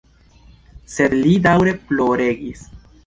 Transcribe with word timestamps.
Sed 0.93 1.13
li 1.19 1.35
daŭre 1.49 1.75
ploregis. 1.91 2.65